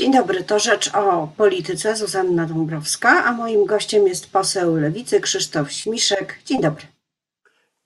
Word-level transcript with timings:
Dzień 0.00 0.12
dobry, 0.12 0.44
to 0.44 0.58
rzecz 0.58 0.94
o 0.94 1.28
polityce 1.36 1.96
Zuzanna 1.96 2.46
Dąbrowska, 2.46 3.24
a 3.24 3.32
moim 3.32 3.66
gościem 3.66 4.06
jest 4.06 4.32
poseł 4.32 4.76
Lewicy 4.76 5.20
Krzysztof 5.20 5.72
Śmiszek. 5.72 6.38
Dzień 6.44 6.60
dobry. 6.60 6.86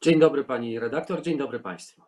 Dzień 0.03 0.21
dobry 0.21 0.45
pani 0.45 0.79
redaktor, 0.79 1.23
dzień 1.23 1.39
dobry 1.39 1.61
państwu. 1.61 2.03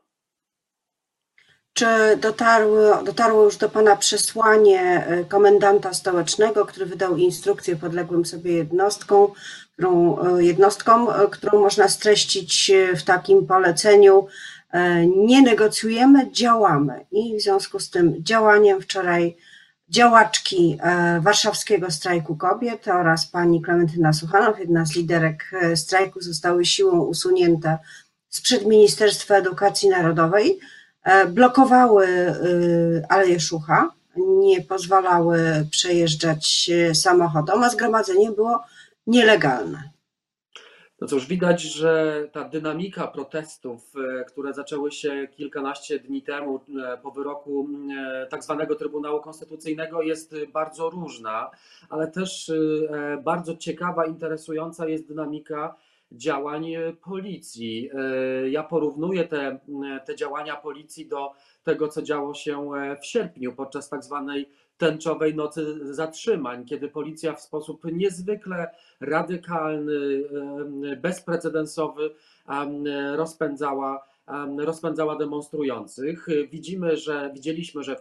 Czy 1.73 1.87
dotarło, 2.21 3.03
dotarło 3.03 3.45
już 3.45 3.57
do 3.57 3.69
pana 3.69 3.97
przesłanie 3.97 5.07
y, 5.21 5.25
komendanta 5.25 5.95
stołecznego, 5.95 6.67
który 6.67 6.87
wydał 6.87 7.17
instrukcję 7.17 7.77
podległym 7.77 8.25
sobie 8.25 8.53
jednostkom, 8.53 9.33
którą, 9.73 10.19
y, 10.37 10.45
jednostkom, 10.45 11.09
y, 11.09 11.31
którą 11.31 11.61
można 11.61 11.89
streścić 11.89 12.73
w 12.97 13.03
takim 13.03 13.47
poleceniu 13.47 14.27
nie 15.17 15.43
negocjujemy, 15.43 16.31
działamy. 16.33 17.07
I 17.11 17.37
w 17.37 17.43
związku 17.43 17.79
z 17.79 17.91
tym 17.91 18.25
działaniem 18.25 18.81
wczoraj 18.81 19.37
działaczki 19.89 20.79
warszawskiego 21.21 21.91
strajku 21.91 22.37
kobiet 22.37 22.89
oraz 22.89 23.27
pani 23.27 23.63
Klementyna 23.63 24.13
Suchanow, 24.13 24.59
jedna 24.59 24.87
z 24.87 24.95
liderek 24.95 25.51
strajku, 25.75 26.21
zostały 26.21 26.65
siłą 26.65 27.01
usunięte 27.01 27.79
sprzed 28.29 28.67
Ministerstwa 28.67 29.35
Edukacji 29.35 29.89
Narodowej. 29.89 30.59
E, 31.03 31.27
blokowały 31.27 32.07
Aleję 33.09 33.41
Szucha, 33.41 33.91
nie 34.17 34.63
pozwalały 34.63 35.67
przejeżdżać 35.71 36.71
e, 36.71 36.95
samochodom, 36.95 37.65
a 37.65 37.71
zgromadzenie 37.71 38.31
było 38.31 38.65
nielegalne. 39.07 39.96
No 41.01 41.07
cóż, 41.07 41.27
widać, 41.27 41.63
że 41.63 42.23
ta 42.33 42.45
dynamika 42.45 43.07
protestów, 43.07 43.93
e, 44.21 44.25
które 44.25 44.55
zaczęły 44.55 44.93
się 44.93 45.29
kilkanaście 45.37 45.99
dni 45.99 46.23
temu 46.23 46.61
po 47.03 47.11
wyroku 47.11 47.69
tak 48.31 48.45
zwanego 48.45 48.75
Trybunału 48.75 49.21
Konstytucyjnego 49.21 50.03
jest 50.03 50.35
bardzo 50.53 50.91
różna, 50.91 51.51
ale 51.89 52.09
też 52.09 52.53
bardzo 53.25 53.57
ciekawa, 53.57 54.07
interesująca 54.07 54.89
jest 54.89 55.09
dynamika 55.09 55.77
działań 56.13 56.67
policji. 57.05 57.91
E, 57.95 58.51
ja 58.51 58.63
porównuję 58.63 59.25
te, 59.25 59.59
te 60.07 60.17
działania 60.17 60.57
policji 60.57 61.09
do 61.09 61.33
tego, 61.65 61.89
co 61.89 62.03
działo 62.03 62.35
się 62.35 62.75
e, 62.75 62.97
w 62.97 63.07
sierpniu 63.07 63.53
podczas 63.53 63.89
tak 63.89 64.05
zwanej 64.05 64.49
tęczowej 64.79 65.35
nocy 65.35 65.95
zatrzymań, 65.95 66.65
kiedy 66.65 66.89
policja 66.89 67.35
w 67.35 67.41
sposób 67.41 67.85
niezwykle 67.93 68.71
radykalny, 69.01 69.95
bezprecedensowy 70.97 72.11
rozpędzała 73.15 74.07
rozpędzała 74.59 75.17
demonstrujących. 75.17 76.27
Widzimy, 76.51 76.97
że 76.97 77.31
widzieliśmy, 77.35 77.83
że 77.83 77.97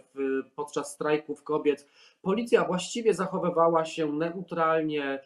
podczas 0.56 0.92
strajków 0.92 1.42
kobiet 1.42 1.86
policja 2.22 2.64
właściwie 2.64 3.14
zachowywała 3.14 3.84
się 3.84 4.12
neutralnie, 4.12 5.22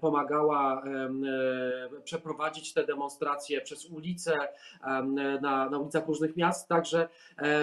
pomagała 0.00 0.82
przeprowadzić 2.04 2.74
te 2.74 2.84
demonstracje 2.84 3.60
przez 3.60 3.86
ulice, 3.86 4.48
na, 5.40 5.70
na 5.70 5.78
ulicach 5.78 6.06
różnych 6.06 6.36
miast. 6.36 6.68
Także 6.68 7.08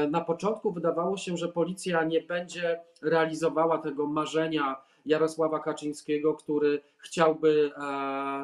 na 0.10 0.22
początku 0.22 0.72
wydawało 0.72 1.18
się, 1.18 1.38
że 1.38 1.48
policja 1.48 2.04
nie 2.04 2.22
będzie 2.22 2.80
realizowała 3.02 3.78
tego 3.78 4.08
marzenia 4.08 4.82
Jarosława 5.06 5.60
Kaczyńskiego, 5.60 6.34
który 6.34 6.82
chciałby, 6.98 7.72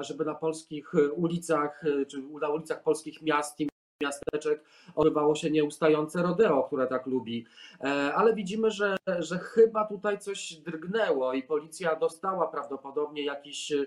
żeby 0.02 0.26
na 0.26 0.36
polskich 0.36 0.92
ulicach, 1.16 1.84
czy 2.08 2.22
na 2.42 2.50
ulicach 2.50 2.84
polskich 2.84 3.22
miast 3.22 3.60
miasteczek 4.02 4.64
odbywało 4.96 5.36
się 5.36 5.52
nieustające 5.52 6.24
rodeo, 6.24 6.64
które 6.64 6.88
tak 6.88 7.06
lubi. 7.06 7.46
E, 7.82 8.14
ale 8.16 8.36
widzimy, 8.36 8.72
że, 8.72 8.98
że 9.20 9.38
chyba 9.40 9.86
tutaj 9.86 10.20
coś 10.20 10.54
drgnęło 10.54 11.34
i 11.34 11.44
policja 11.44 11.96
dostała 11.96 12.48
prawdopodobnie 12.48 13.26
jakiś 13.26 13.72
e, 13.72 13.86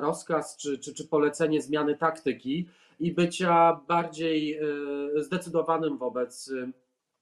rozkaz 0.00 0.56
czy, 0.56 0.78
czy, 0.78 0.94
czy 0.94 1.08
polecenie 1.08 1.62
zmiany 1.62 1.96
taktyki 1.96 2.68
i 3.00 3.12
bycia 3.12 3.80
bardziej 3.88 4.58
e, 4.58 4.62
zdecydowanym 5.22 5.98
wobec 5.98 6.52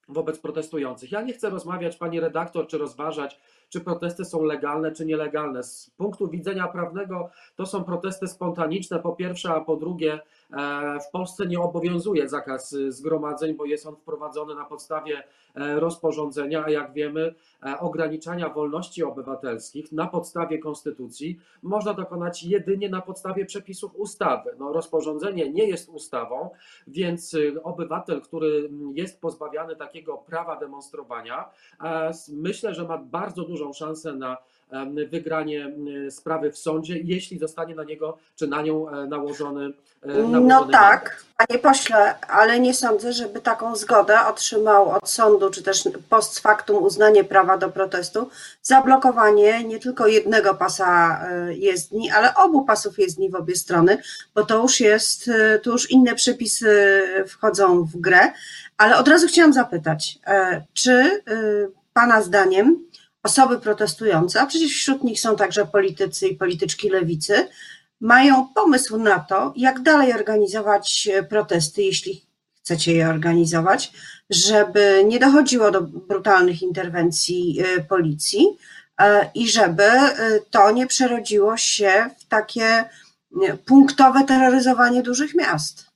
wobec 0.08 0.38
protestujących. 0.38 1.12
Ja 1.12 1.22
nie 1.22 1.32
chcę 1.32 1.50
rozmawiać, 1.50 1.96
pani 1.96 2.20
redaktor, 2.20 2.66
czy 2.66 2.78
rozważać, 2.78 3.40
czy 3.68 3.80
protesty 3.80 4.24
są 4.24 4.42
legalne, 4.42 4.92
czy 4.92 5.06
nielegalne. 5.06 5.62
Z 5.62 5.90
punktu 5.96 6.28
widzenia 6.28 6.68
prawnego 6.68 7.30
to 7.56 7.66
są 7.66 7.84
protesty 7.84 8.28
spontaniczne, 8.28 8.98
po 8.98 9.12
pierwsze, 9.12 9.50
a 9.50 9.60
po 9.60 9.76
drugie, 9.76 10.20
w 11.08 11.10
Polsce 11.12 11.46
nie 11.46 11.60
obowiązuje 11.60 12.28
zakaz 12.28 12.76
zgromadzeń, 12.88 13.54
bo 13.54 13.64
jest 13.64 13.86
on 13.86 13.96
wprowadzony 13.96 14.54
na 14.54 14.64
podstawie 14.64 15.22
e, 15.54 15.80
rozporządzenia, 15.80 16.64
a 16.64 16.70
jak 16.70 16.92
wiemy, 16.92 17.34
e, 17.62 17.78
ograniczania 17.78 18.48
wolności 18.48 19.04
obywatelskich 19.04 19.92
na 19.92 20.06
podstawie 20.06 20.58
konstytucji 20.58 21.38
można 21.62 21.94
dokonać 21.94 22.44
jedynie 22.44 22.88
na 22.88 23.00
podstawie 23.00 23.44
przepisów 23.46 23.96
ustawy. 23.96 24.50
No, 24.58 24.72
rozporządzenie 24.72 25.50
nie 25.50 25.68
jest 25.68 25.88
ustawą, 25.88 26.50
więc 26.86 27.36
obywatel, 27.62 28.20
który 28.20 28.70
jest 28.94 29.20
pozbawiany 29.20 29.76
takiego 29.76 30.18
prawa 30.18 30.56
demonstrowania, 30.56 31.50
myślę, 32.32 32.74
że 32.74 32.84
ma 32.84 32.98
bardzo 32.98 33.44
dużą 33.44 33.72
szansę 33.72 34.12
na 34.12 34.36
wygranie 35.10 35.72
sprawy 36.10 36.52
w 36.52 36.58
sądzie, 36.58 36.98
jeśli 36.98 37.38
zostanie 37.38 37.74
na 37.74 37.84
niego 37.84 38.18
czy 38.36 38.46
na 38.46 38.62
nią 38.62 38.90
e, 38.90 39.06
nałożony. 39.06 39.72
E, 40.02 40.08
nałożony 40.08 40.46
no 40.46 40.64
tak, 40.64 41.04
mandat. 41.04 41.24
panie 41.36 41.58
pośle, 41.58 42.20
ale 42.20 42.60
nie 42.60 42.74
sądzę, 42.74 43.12
żeby 43.12 43.40
taką 43.40 43.76
zgodę 43.76 44.26
otrzymał 44.26 44.88
od 44.90 45.10
sądu, 45.10 45.50
czy 45.50 45.62
też 45.62 45.88
post 46.08 46.38
factum 46.38 46.82
uznanie 46.82 47.24
prawa 47.24 47.58
do 47.58 47.68
protestu, 47.68 48.30
zablokowanie 48.62 49.64
nie 49.64 49.78
tylko 49.78 50.06
jednego 50.06 50.54
pasa 50.54 51.20
e, 51.30 51.54
jezdni, 51.54 52.10
ale 52.10 52.34
obu 52.34 52.64
pasów 52.64 52.98
jezdni 52.98 53.30
w 53.30 53.34
obie 53.34 53.56
strony, 53.56 53.98
bo 54.34 54.44
to 54.44 54.62
już 54.62 54.80
jest, 54.80 55.30
tu 55.62 55.72
już 55.72 55.90
inne 55.90 56.14
przepisy 56.14 57.02
wchodzą 57.28 57.84
w 57.84 57.96
grę. 57.96 58.32
Ale 58.76 58.96
od 58.96 59.08
razu 59.08 59.26
chciałam 59.26 59.52
zapytać, 59.52 60.18
czy 60.72 61.22
Pana 61.92 62.22
zdaniem 62.22 62.88
osoby 63.28 63.60
protestujące, 63.60 64.40
a 64.40 64.46
przecież 64.46 64.72
wśród 64.72 65.04
nich 65.04 65.20
są 65.20 65.36
także 65.36 65.66
politycy 65.66 66.28
i 66.28 66.36
polityczki 66.36 66.90
lewicy, 66.90 67.48
mają 68.00 68.48
pomysł 68.54 68.98
na 68.98 69.18
to, 69.18 69.52
jak 69.56 69.82
dalej 69.82 70.12
organizować 70.12 71.08
protesty, 71.28 71.82
jeśli 71.82 72.24
chcecie 72.56 72.92
je 72.92 73.08
organizować, 73.08 73.92
żeby 74.30 75.04
nie 75.06 75.18
dochodziło 75.18 75.70
do 75.70 75.82
brutalnych 75.82 76.62
interwencji 76.62 77.62
y, 77.78 77.84
policji 77.84 78.46
y, 78.46 79.04
i 79.34 79.48
żeby 79.48 79.88
to 80.50 80.70
nie 80.70 80.86
przerodziło 80.86 81.56
się 81.56 82.10
w 82.18 82.24
takie 82.28 82.84
punktowe 83.66 84.24
terroryzowanie 84.24 85.02
dużych 85.02 85.34
miast. 85.34 85.87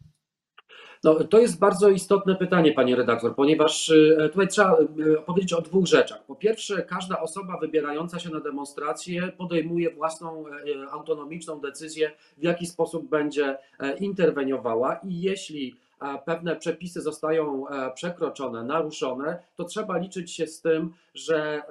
No, 1.05 1.15
to 1.25 1.39
jest 1.39 1.59
bardzo 1.59 1.89
istotne 1.89 2.37
pytanie, 2.37 2.73
pani 2.73 2.95
redaktor, 2.95 3.35
ponieważ 3.35 3.91
e, 3.91 4.29
tutaj 4.29 4.49
trzeba 4.49 4.77
e, 4.79 4.87
powiedzieć 5.27 5.53
o 5.53 5.61
dwóch 5.61 5.87
rzeczach. 5.87 6.25
Po 6.25 6.35
pierwsze, 6.35 6.83
każda 6.83 7.21
osoba 7.21 7.59
wybierająca 7.59 8.19
się 8.19 8.31
na 8.31 8.41
demonstrację 8.41 9.33
podejmuje 9.39 9.91
własną 9.91 10.45
e, 10.49 10.53
autonomiczną 10.91 11.61
decyzję, 11.61 12.12
w 12.39 12.43
jaki 12.43 12.67
sposób 12.67 13.09
będzie 13.09 13.59
interweniowała 14.01 14.95
i 14.95 15.21
jeśli 15.21 15.77
pewne 16.25 16.57
przepisy 16.57 17.01
zostają 17.01 17.65
przekroczone, 17.95 18.65
naruszone, 18.65 19.39
to 19.57 19.65
trzeba 19.65 19.99
liczyć 19.99 20.33
się 20.33 20.47
z 20.47 20.61
tym, 20.61 20.93
że 21.15 21.62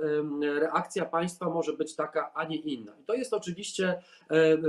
reakcja 0.60 1.06
państwa 1.06 1.50
może 1.50 1.74
być 1.74 1.96
taka, 1.96 2.34
a 2.34 2.44
nie 2.44 2.56
inna. 2.56 2.92
I 3.02 3.04
to 3.04 3.14
jest 3.14 3.34
oczywiście 3.34 4.02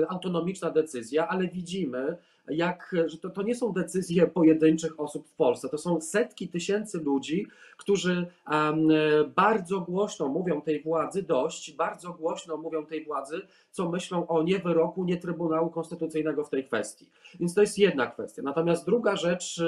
autonomiczna 0.08 0.70
decyzja, 0.70 1.28
ale 1.28 1.48
widzimy, 1.48 2.16
jak, 2.48 2.94
że 3.06 3.18
to, 3.18 3.30
to 3.30 3.42
nie 3.42 3.54
są 3.54 3.72
decyzje 3.72 4.26
pojedynczych 4.26 5.00
osób 5.00 5.28
w 5.28 5.32
Polsce, 5.32 5.68
to 5.68 5.78
są 5.78 6.00
setki 6.00 6.48
tysięcy 6.48 6.98
ludzi, 6.98 7.46
którzy 7.76 8.26
um, 8.50 8.88
bardzo 9.36 9.80
głośno 9.80 10.28
mówią 10.28 10.60
tej 10.60 10.82
władzy 10.82 11.22
dość, 11.22 11.72
bardzo 11.72 12.12
głośno 12.12 12.56
mówią 12.56 12.86
tej 12.86 13.04
władzy, 13.04 13.40
co 13.70 13.88
myślą 13.88 14.26
o 14.26 14.42
nie 14.42 14.58
wyroku, 14.58 15.04
nie 15.04 15.16
Trybunału 15.16 15.70
Konstytucyjnego 15.70 16.44
w 16.44 16.50
tej 16.50 16.64
kwestii. 16.64 17.06
Więc 17.40 17.54
to 17.54 17.60
jest 17.60 17.78
jedna 17.78 18.06
kwestia. 18.06 18.42
Natomiast 18.42 18.86
druga 18.86 19.16
rzecz, 19.16 19.62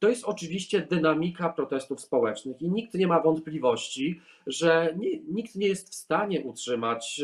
to 0.00 0.08
jest 0.08 0.24
oczywiście 0.24 0.80
dynamika 0.80 1.48
protestów 1.48 2.00
społecznych 2.00 2.62
i 2.62 2.70
nikt 2.70 2.94
nie 2.94 3.06
ma 3.06 3.20
wątpliwości, 3.20 4.20
że 4.46 4.94
nie, 4.98 5.20
nikt 5.28 5.54
nie 5.54 5.68
jest 5.68 5.90
w 5.90 5.94
stanie 5.94 6.40
utrzymać 6.40 7.22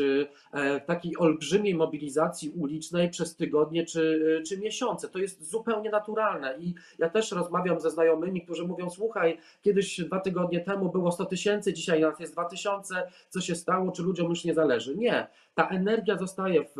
e, 0.51 0.81
takiej 0.81 1.17
olbrzymiej 1.17 1.75
mobilizacji 1.75 2.49
ulicznej 2.49 3.09
przez 3.09 3.35
tygodnie 3.35 3.85
czy, 3.85 4.43
czy 4.47 4.57
miesiące. 4.57 5.09
To 5.09 5.19
jest 5.19 5.49
zupełnie 5.49 5.89
naturalne 5.89 6.57
i 6.59 6.73
ja 6.99 7.09
też 7.09 7.31
rozmawiam 7.31 7.79
ze 7.79 7.91
znajomymi, 7.91 8.41
którzy 8.41 8.67
mówią: 8.67 8.89
Słuchaj, 8.89 9.37
kiedyś 9.61 10.01
dwa 10.01 10.19
tygodnie 10.19 10.59
temu 10.59 10.91
było 10.91 11.11
100 11.11 11.25
tysięcy, 11.25 11.73
dzisiaj 11.73 12.01
nas 12.01 12.19
jest 12.19 12.33
2000, 12.33 13.11
co 13.29 13.41
się 13.41 13.55
stało, 13.55 13.91
czy 13.91 14.03
ludziom 14.03 14.29
już 14.29 14.43
nie 14.43 14.53
zależy? 14.53 14.97
Nie. 14.97 15.27
Ta 15.57 15.67
energia 15.67 16.17
zostaje 16.17 16.63
w, 16.63 16.75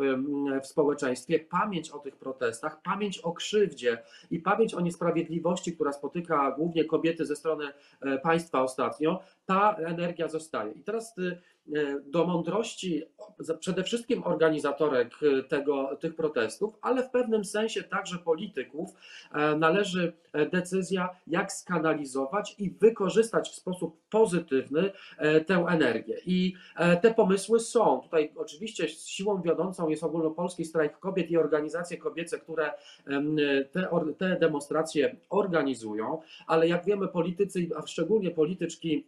w 0.62 0.66
społeczeństwie, 0.66 1.38
pamięć 1.38 1.90
o 1.90 1.98
tych 1.98 2.16
protestach, 2.16 2.82
pamięć 2.82 3.18
o 3.18 3.32
krzywdzie 3.32 4.02
i 4.30 4.38
pamięć 4.38 4.74
o 4.74 4.80
niesprawiedliwości, 4.80 5.72
która 5.72 5.92
spotyka 5.92 6.50
głównie 6.50 6.84
kobiety 6.84 7.26
ze 7.26 7.36
strony 7.36 7.64
e, 8.00 8.18
państwa 8.18 8.62
ostatnio, 8.62 9.20
ta 9.46 9.76
energia 9.76 10.28
zostaje. 10.28 10.72
I 10.72 10.82
teraz 10.82 11.14
do 12.06 12.26
mądrości 12.26 13.04
przede 13.60 13.84
wszystkim 13.84 14.22
organizatorek 14.24 15.14
tego, 15.48 15.96
tych 16.00 16.16
protestów, 16.16 16.74
ale 16.82 17.02
w 17.02 17.10
pewnym 17.10 17.44
sensie 17.44 17.82
także 17.82 18.18
polityków 18.18 18.90
należy 19.58 20.12
decyzja, 20.52 21.08
jak 21.26 21.52
skanalizować 21.52 22.54
i 22.58 22.70
wykorzystać 22.70 23.50
w 23.50 23.54
sposób 23.54 24.00
pozytywny 24.10 24.90
tę 25.46 25.54
energię. 25.68 26.16
I 26.26 26.54
te 27.02 27.14
pomysły 27.14 27.60
są. 27.60 28.00
Tutaj 28.00 28.32
oczywiście 28.36 28.88
siłą 28.88 29.42
wiodącą 29.42 29.88
jest 29.88 30.02
ogólnopolski 30.02 30.64
strajk 30.64 30.98
kobiet 30.98 31.30
i 31.30 31.36
organizacje 31.36 31.96
kobiece, 31.96 32.38
które 32.38 32.70
te, 33.72 33.88
te 34.18 34.36
demonstracje 34.40 35.16
organizują, 35.30 36.20
ale 36.46 36.68
jak 36.68 36.84
wiemy, 36.84 37.08
politycy, 37.08 37.68
a 37.76 37.86
szczególnie 37.86 38.30
polityczki, 38.30 39.06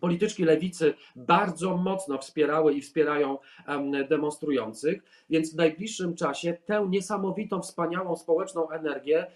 polityczki 0.00 0.44
lewicy 0.44 0.94
bardzo 1.16 1.76
mocno 1.76 2.18
wspierały 2.18 2.74
i 2.74 2.82
wspierają 2.82 3.38
demonstrujących, 4.08 5.02
więc 5.30 5.52
w 5.52 5.56
najbliższym 5.56 6.16
czasie 6.16 6.56
tę 6.66 6.86
niesamowitą, 6.90 7.62
wspaniałą 7.62 8.16
społeczną 8.16 8.70
energię, 8.70 9.26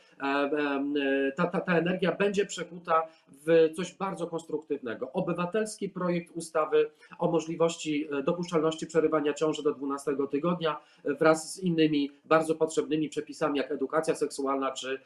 ta, 1.37 1.47
ta, 1.47 1.61
ta 1.61 1.79
energia 1.79 2.13
będzie 2.13 2.47
przekuta 2.47 3.03
w 3.47 3.71
coś 3.77 3.95
bardzo 3.95 4.27
konstruktywnego. 4.27 5.13
Obywatelski 5.13 5.89
projekt 5.89 6.37
ustawy 6.37 6.91
o 7.19 7.31
możliwości 7.31 8.09
e, 8.13 8.23
dopuszczalności 8.23 8.87
przerywania 8.87 9.35
ciąży 9.35 9.63
do 9.63 9.75
12 9.75 10.13
tygodnia 10.31 10.81
wraz 11.05 11.55
z 11.55 11.59
innymi 11.59 12.11
bardzo 12.25 12.55
potrzebnymi 12.55 13.09
przepisami, 13.09 13.59
jak 13.59 13.73
edukacja 13.73 14.15
seksualna 14.15 14.73
czy 14.73 15.01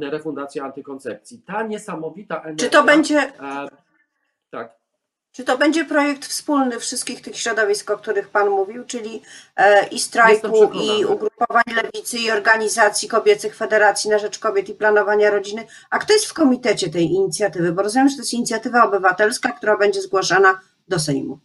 refundacja 0.00 0.64
antykoncepcji. 0.64 1.42
Ta 1.46 1.62
niesamowita 1.62 2.42
energia. 2.42 2.66
Czy 2.66 2.70
to 2.70 2.84
będzie. 2.84 3.32
Tak. 4.50 4.81
Czy 5.32 5.44
to 5.44 5.58
będzie 5.58 5.84
projekt 5.84 6.26
wspólny 6.26 6.80
wszystkich 6.80 7.20
tych 7.20 7.38
środowisk, 7.38 7.90
o 7.90 7.98
których 7.98 8.28
Pan 8.28 8.50
mówił, 8.50 8.84
czyli 8.84 9.22
e, 9.56 9.86
i 9.86 10.00
strajku, 10.00 10.70
i 10.72 11.04
ugrupowań 11.04 11.62
lewicy, 11.76 12.18
i 12.18 12.30
organizacji 12.30 13.08
kobiecych, 13.08 13.56
Federacji 13.56 14.10
na 14.10 14.18
Rzecz 14.18 14.38
Kobiet 14.38 14.68
i 14.68 14.74
Planowania 14.74 15.30
Rodziny? 15.30 15.66
A 15.90 15.98
kto 15.98 16.12
jest 16.12 16.26
w 16.26 16.32
komitecie 16.32 16.90
tej 16.90 17.04
inicjatywy? 17.04 17.72
Bo 17.72 17.82
rozumiem, 17.82 18.08
że 18.08 18.16
to 18.16 18.22
jest 18.22 18.34
inicjatywa 18.34 18.84
obywatelska, 18.84 19.52
która 19.52 19.76
będzie 19.76 20.02
zgłaszana 20.02 20.60
do 20.88 20.98
Sejmu. 20.98 21.38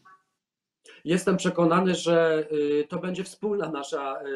Jestem 1.07 1.37
przekonany, 1.37 1.95
że 1.95 2.47
y, 2.51 2.87
to 2.89 2.99
będzie 2.99 3.23
wspólna 3.23 3.71
nasza, 3.71 4.21
y, 4.21 4.27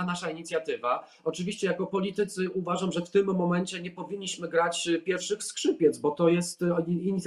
y, 0.00 0.04
nasza 0.06 0.30
inicjatywa. 0.30 1.08
Oczywiście, 1.24 1.66
jako 1.66 1.86
politycy 1.86 2.50
uważam, 2.50 2.92
że 2.92 3.00
w 3.00 3.10
tym 3.10 3.26
momencie 3.26 3.82
nie 3.82 3.90
powinniśmy 3.90 4.48
grać 4.48 4.88
pierwszych 5.04 5.44
skrzypiec, 5.44 5.98
bo 5.98 6.10
to 6.10 6.28
jest 6.28 6.60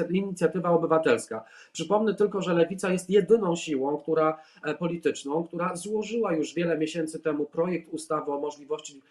inicjatywa 0.10 0.70
obywatelska. 0.70 1.44
Przypomnę 1.72 2.14
tylko, 2.14 2.42
że 2.42 2.54
Lewica 2.54 2.92
jest 2.92 3.10
jedyną 3.10 3.56
siłą 3.56 3.98
która, 3.98 4.40
e, 4.64 4.76
polityczną, 4.76 5.44
która 5.44 5.76
złożyła 5.76 6.34
już 6.34 6.54
wiele 6.54 6.78
miesięcy 6.78 7.20
temu 7.20 7.46
projekt 7.46 7.94
ustawy 7.94 8.32
o 8.32 8.40
możliwości 8.40 9.02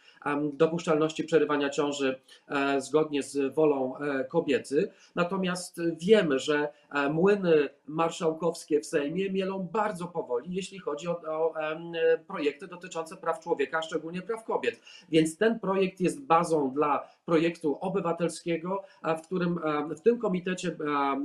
dopuszczalności 0.53 1.25
przerywania 1.25 1.71
ciąży 1.71 2.21
e, 2.49 2.81
zgodnie 2.81 3.23
z 3.23 3.55
wolą 3.55 3.99
e, 3.99 4.25
kobiety. 4.25 4.91
Natomiast 5.15 5.81
wiemy, 5.99 6.39
że 6.39 6.69
młyny 7.11 7.69
marszałkowskie 7.87 8.81
w 8.81 8.87
Sejmie 8.87 9.31
mielą 9.31 9.69
bardzo 9.73 10.07
powoli, 10.07 10.55
jeśli 10.55 10.79
chodzi 10.79 11.09
o, 11.09 11.21
o 11.23 11.55
projekty 12.27 12.67
dotyczące 12.67 13.17
praw 13.17 13.41
człowieka, 13.41 13.83
szczególnie 13.83 14.23
praw 14.23 14.45
kobiet. 14.45 14.81
Więc 15.09 15.37
ten 15.37 15.61
projekt 15.61 16.01
jest 16.01 16.21
bazą 16.21 16.71
dla 16.71 17.16
projektu 17.27 17.79
obywatelskiego, 17.81 18.83
w 19.19 19.21
którym 19.21 19.61
w 19.97 20.01
tym 20.01 20.19
komitecie 20.19 20.77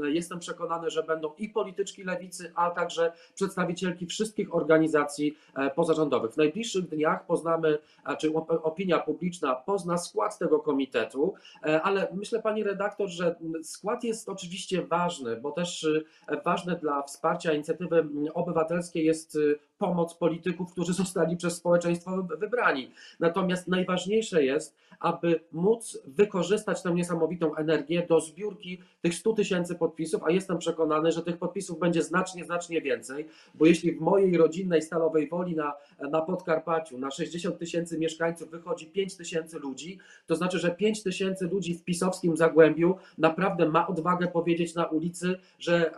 jestem 0.03 0.39
przekonany, 0.39 0.89
że 0.89 1.03
będą 1.03 1.33
i 1.37 1.49
polityczki 1.49 2.03
lewicy, 2.03 2.51
a 2.55 2.69
także 2.69 3.13
przedstawicielki 3.35 4.05
wszystkich 4.05 4.55
organizacji 4.55 5.37
e, 5.55 5.69
pozarządowych. 5.69 6.31
W 6.31 6.37
najbliższych 6.37 6.87
dniach 6.89 7.25
poznamy, 7.25 7.77
czy 8.19 8.33
opinia 8.63 8.99
publiczna 8.99 9.55
pozna 9.55 9.97
skład 9.97 10.37
tego 10.37 10.59
komitetu, 10.59 11.33
e, 11.65 11.81
ale 11.81 12.07
myślę 12.13 12.41
pani 12.41 12.63
redaktor, 12.63 13.09
że 13.09 13.35
skład 13.63 14.03
jest 14.03 14.29
oczywiście 14.29 14.85
ważny, 14.85 15.37
bo 15.37 15.51
też 15.51 15.87
e, 16.27 16.41
ważne 16.41 16.75
dla 16.75 17.03
wsparcia 17.03 17.53
inicjatywy 17.53 18.07
obywatelskiej 18.33 19.05
jest 19.05 19.37
pomoc 19.81 20.13
polityków, 20.13 20.71
którzy 20.71 20.93
zostali 20.93 21.37
przez 21.37 21.55
społeczeństwo 21.55 22.23
wybrani. 22.39 22.91
Natomiast 23.19 23.67
najważniejsze 23.67 24.43
jest, 24.43 24.75
aby 24.99 25.39
móc 25.51 25.97
wykorzystać 26.05 26.81
tę 26.81 26.93
niesamowitą 26.93 27.55
energię 27.55 28.05
do 28.09 28.19
zbiórki 28.19 28.81
tych 29.01 29.15
100 29.15 29.33
tysięcy 29.33 29.75
podpisów, 29.75 30.23
a 30.23 30.31
jestem 30.31 30.57
przekonany, 30.57 31.11
że 31.11 31.21
tych 31.21 31.37
podpisów 31.37 31.79
będzie 31.79 32.03
znacznie, 32.03 32.45
znacznie 32.45 32.81
więcej, 32.81 33.27
bo 33.55 33.65
jeśli 33.65 33.91
w 33.91 34.01
mojej 34.01 34.37
rodzinnej 34.37 34.81
Stalowej 34.81 35.29
Woli 35.29 35.55
na, 35.55 35.73
na 36.09 36.21
Podkarpaciu 36.21 36.97
na 36.97 37.11
60 37.11 37.57
tysięcy 37.59 37.99
mieszkańców 37.99 38.49
wychodzi 38.49 38.87
5 38.87 39.15
tysięcy 39.15 39.59
ludzi, 39.59 39.99
to 40.27 40.35
znaczy, 40.35 40.59
że 40.59 40.71
5 40.71 41.03
tysięcy 41.03 41.47
ludzi 41.47 41.75
w 41.75 41.83
pisowskim 41.83 42.37
Zagłębiu 42.37 42.97
naprawdę 43.17 43.69
ma 43.69 43.87
odwagę 43.87 44.27
powiedzieć 44.27 44.75
na 44.75 44.85
ulicy, 44.85 45.39
że 45.59 45.91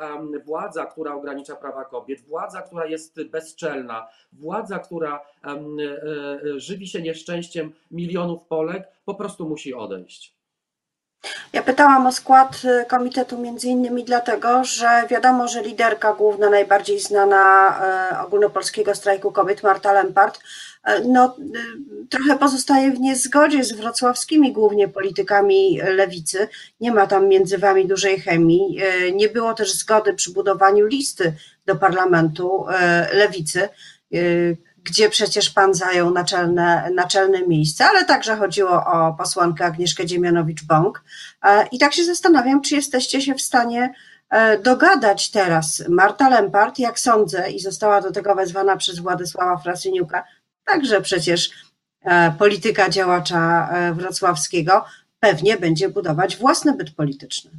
władza, 0.45 0.85
która 0.85 1.13
ogranicza 1.13 1.55
prawa 1.55 1.85
kobiet, 1.85 2.21
władza, 2.21 2.61
która 2.61 2.85
jest 2.85 3.23
bezczelna, 3.23 4.07
władza, 4.33 4.79
która 4.79 5.21
um, 5.45 5.77
e, 5.79 6.59
żywi 6.59 6.87
się 6.87 7.01
nieszczęściem 7.01 7.71
milionów 7.91 8.43
Polek, 8.43 8.87
po 9.05 9.15
prostu 9.15 9.49
musi 9.49 9.73
odejść. 9.73 10.32
Ja 11.53 11.63
pytałam 11.63 12.07
o 12.07 12.11
skład 12.11 12.61
y, 12.81 12.85
komitetu 12.85 13.37
między 13.37 13.67
innymi 13.67 14.03
dlatego, 14.03 14.63
że 14.63 15.03
wiadomo, 15.09 15.47
że 15.47 15.61
liderka 15.61 16.13
główna, 16.13 16.49
najbardziej 16.49 16.99
znana 16.99 17.75
y, 18.13 18.25
ogólnopolskiego 18.25 18.95
strajku 18.95 19.31
kobiet, 19.31 19.63
Marta 19.63 19.93
Lempart, 19.93 20.37
y, 20.37 20.91
no, 21.07 21.35
trochę 22.09 22.37
pozostaje 22.39 22.91
w 22.91 22.99
niezgodzie 22.99 23.63
z 23.63 23.71
wrocławskimi 23.71 24.53
głównie 24.53 24.87
politykami 24.87 25.81
lewicy. 25.81 26.47
Nie 26.79 26.91
ma 26.91 27.07
tam 27.07 27.27
między 27.27 27.57
wami 27.57 27.87
dużej 27.87 28.19
chemii. 28.21 28.79
Nie 29.13 29.29
było 29.29 29.53
też 29.53 29.73
zgody 29.73 30.13
przy 30.13 30.33
budowaniu 30.33 30.85
listy 30.85 31.33
do 31.65 31.75
parlamentu 31.75 32.65
lewicy 33.13 33.69
gdzie 34.83 35.09
przecież 35.09 35.49
pan 35.49 35.73
zajął 35.73 36.11
naczelne, 36.11 36.89
naczelne 36.93 37.47
miejsce, 37.47 37.85
ale 37.85 38.05
także 38.05 38.35
chodziło 38.35 38.85
o 38.85 39.13
posłankę 39.13 39.65
Agnieszkę 39.65 40.05
Dziemianowicz-Bąk. 40.05 41.03
E, 41.43 41.67
I 41.67 41.79
tak 41.79 41.93
się 41.93 42.05
zastanawiam, 42.05 42.61
czy 42.61 42.75
jesteście 42.75 43.21
się 43.21 43.35
w 43.35 43.41
stanie 43.41 43.93
e, 44.29 44.57
dogadać 44.57 45.31
teraz. 45.31 45.83
Marta 45.89 46.29
Lempart, 46.29 46.79
jak 46.79 46.99
sądzę, 46.99 47.51
i 47.51 47.59
została 47.59 48.01
do 48.01 48.11
tego 48.11 48.35
wezwana 48.35 48.77
przez 48.77 48.99
Władysława 48.99 49.57
Frasyniuka, 49.57 50.23
także 50.65 51.01
przecież 51.01 51.51
e, 52.01 52.31
polityka 52.31 52.89
działacza 52.89 53.69
wrocławskiego, 53.93 54.85
pewnie 55.19 55.57
będzie 55.57 55.89
budować 55.89 56.37
własny 56.37 56.73
byt 56.73 56.95
polityczny. 56.95 57.51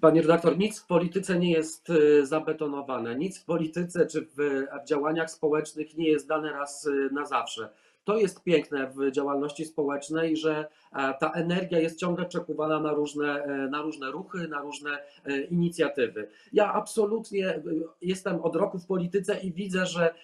Panie 0.00 0.22
redaktor, 0.22 0.58
nic 0.58 0.80
w 0.80 0.86
polityce 0.86 1.38
nie 1.38 1.52
jest 1.52 1.90
y, 1.90 2.26
zabetonowane, 2.26 3.16
nic 3.16 3.38
w 3.38 3.44
polityce 3.44 4.06
czy 4.06 4.26
w 4.36 4.64
działaniach 4.86 5.30
społecznych 5.30 5.96
nie 5.96 6.08
jest 6.08 6.28
dane 6.28 6.52
raz 6.52 6.86
y, 6.86 7.08
na 7.12 7.26
zawsze. 7.26 7.68
To 8.04 8.16
jest 8.16 8.42
piękne 8.42 8.92
w 8.96 9.10
działalności 9.10 9.64
społecznej, 9.64 10.36
że 10.36 10.68
e, 10.92 11.14
ta 11.20 11.30
energia 11.30 11.80
jest 11.80 11.98
ciągle 11.98 12.26
przekuwana 12.26 12.80
na 12.80 12.92
różne, 12.92 13.44
e, 13.44 13.68
na 13.68 13.82
różne 13.82 14.10
ruchy, 14.10 14.48
na 14.48 14.60
różne 14.60 14.90
e, 15.24 15.40
inicjatywy. 15.40 16.28
Ja 16.52 16.72
absolutnie 16.72 17.62
jestem 18.02 18.40
od 18.40 18.56
roku 18.56 18.78
w 18.78 18.86
polityce 18.86 19.40
i 19.40 19.52
widzę, 19.52 19.86
że 19.86 20.14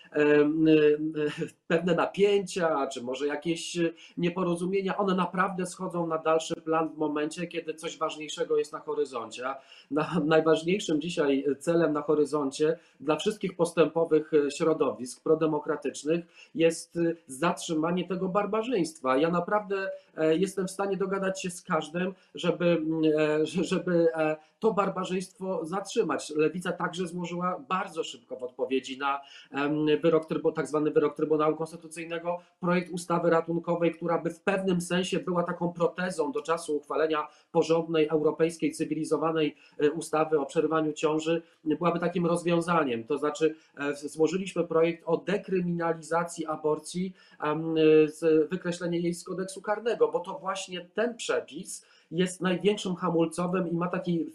pewne 1.68 1.94
napięcia, 1.94 2.86
czy 2.86 3.02
może 3.02 3.26
jakieś 3.26 3.76
nieporozumienia, 4.16 4.96
one 4.96 5.14
naprawdę 5.14 5.66
schodzą 5.66 6.06
na 6.06 6.18
dalszy 6.18 6.54
plan 6.54 6.88
w 6.88 6.96
momencie, 6.96 7.46
kiedy 7.46 7.74
coś 7.74 7.98
ważniejszego 7.98 8.56
jest 8.56 8.72
na 8.72 8.78
horyzoncie. 8.78 9.48
A 9.48 9.60
najważniejszym 10.24 11.00
dzisiaj 11.00 11.44
celem 11.58 11.92
na 11.92 12.02
horyzoncie 12.02 12.78
dla 13.00 13.16
wszystkich 13.16 13.56
postępowych 13.56 14.30
środowisk 14.56 15.22
prodemokratycznych 15.22 16.24
jest 16.54 16.98
zatrzymanie 17.26 17.67
zatrzymanie 17.68 18.08
tego 18.08 18.28
barbarzyństwa. 18.28 19.16
Ja 19.16 19.30
naprawdę 19.30 19.90
e, 20.16 20.36
jestem 20.36 20.66
w 20.66 20.70
stanie 20.70 20.96
dogadać 20.96 21.42
się 21.42 21.50
z 21.50 21.62
każdym, 21.62 22.14
żeby, 22.34 22.82
e, 23.18 23.46
żeby 23.70 24.08
e, 24.14 24.36
to 24.58 24.72
barbarzyństwo 24.72 25.66
zatrzymać. 25.66 26.30
Lewica 26.30 26.72
także 26.72 27.06
złożyła 27.06 27.64
bardzo 27.68 28.04
szybko 28.04 28.36
w 28.36 28.42
odpowiedzi 28.42 28.98
na 28.98 29.20
wyrok, 30.02 30.26
tak 30.54 30.66
zwany 30.66 30.90
wyrok 30.90 31.16
Trybunału 31.16 31.56
Konstytucyjnego 31.56 32.38
projekt 32.60 32.90
ustawy 32.90 33.30
ratunkowej, 33.30 33.94
która 33.94 34.18
by 34.18 34.30
w 34.30 34.40
pewnym 34.40 34.80
sensie 34.80 35.18
była 35.18 35.42
taką 35.42 35.72
protezą 35.72 36.32
do 36.32 36.42
czasu 36.42 36.76
uchwalenia 36.76 37.28
porządnej, 37.52 38.08
europejskiej, 38.08 38.72
cywilizowanej 38.72 39.56
ustawy 39.94 40.40
o 40.40 40.46
przerywaniu 40.46 40.92
ciąży, 40.92 41.42
byłaby 41.64 42.00
takim 42.00 42.26
rozwiązaniem. 42.26 43.04
To 43.04 43.18
znaczy 43.18 43.54
złożyliśmy 43.94 44.64
projekt 44.64 45.02
o 45.06 45.16
dekryminalizacji 45.16 46.46
aborcji 46.46 47.14
wykreślenie 48.50 48.98
jej 48.98 49.14
z 49.14 49.24
kodeksu 49.24 49.62
karnego, 49.62 50.08
bo 50.08 50.20
to 50.20 50.38
właśnie 50.38 50.80
ten 50.94 51.16
przepis 51.16 51.86
jest 52.10 52.40
największym 52.40 52.94
hamulcowym 52.94 53.70
i 53.70 53.74
ma 53.74 53.88
taki 53.88 54.32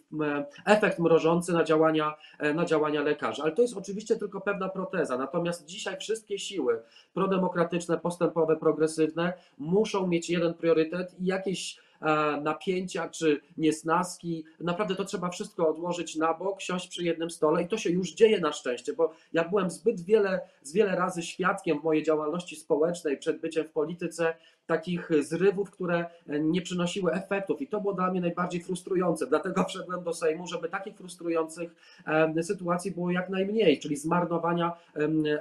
efekt 0.65 0.99
mrożący 0.99 1.53
na 1.53 1.63
działania, 1.63 2.15
e, 2.39 2.53
na 2.53 2.65
działania 2.65 3.01
lekarzy. 3.01 3.41
Ale 3.41 3.51
to 3.51 3.61
jest 3.61 3.77
oczywiście 3.77 4.15
tylko 4.15 4.41
pewna 4.41 4.69
proteza. 4.69 5.17
Natomiast 5.17 5.65
dzisiaj 5.65 5.97
wszystkie 5.97 6.39
siły 6.39 6.81
prodemokratyczne, 7.13 7.97
postępowe, 7.97 8.55
progresywne 8.55 9.33
muszą 9.57 10.07
mieć 10.07 10.29
jeden 10.29 10.53
priorytet 10.53 11.19
i 11.19 11.25
jakieś 11.25 11.79
E, 12.03 12.41
napięcia 12.41 13.09
czy 13.09 13.41
niesnaski. 13.57 14.45
Naprawdę 14.59 14.95
to 14.95 15.05
trzeba 15.05 15.29
wszystko 15.29 15.69
odłożyć 15.69 16.15
na 16.15 16.33
bok, 16.33 16.61
siąść 16.61 16.87
przy 16.87 17.03
jednym 17.03 17.31
stole 17.31 17.63
i 17.63 17.67
to 17.67 17.77
się 17.77 17.89
już 17.89 18.13
dzieje 18.13 18.39
na 18.39 18.51
szczęście, 18.51 18.93
bo 18.93 19.13
ja 19.33 19.49
byłem 19.49 19.69
zbyt 19.69 20.01
wiele, 20.01 20.39
z 20.61 20.73
wiele 20.73 20.95
razy 20.95 21.21
świadkiem 21.21 21.79
w 21.79 21.83
mojej 21.83 22.03
działalności 22.03 22.55
społecznej 22.55 23.17
przed 23.17 23.41
byciem 23.41 23.67
w 23.67 23.71
polityce 23.71 24.35
takich 24.65 25.09
zrywów, 25.19 25.71
które 25.71 26.05
nie 26.27 26.61
przynosiły 26.61 27.11
efektów 27.11 27.61
i 27.61 27.67
to 27.67 27.81
było 27.81 27.93
dla 27.93 28.11
mnie 28.11 28.21
najbardziej 28.21 28.63
frustrujące. 28.63 29.27
Dlatego 29.27 29.63
wszedłem 29.69 30.03
do 30.03 30.13
Sejmu, 30.13 30.47
żeby 30.47 30.69
takich 30.69 30.97
frustrujących 30.97 31.75
sytuacji 32.41 32.91
było 32.91 33.11
jak 33.11 33.29
najmniej, 33.29 33.79
czyli 33.79 33.95
zmarnowania 33.95 34.71